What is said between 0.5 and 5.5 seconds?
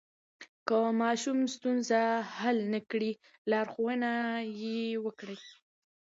که ماشوم ستونزه حل نه کړي، لارښوونه یې وکړئ.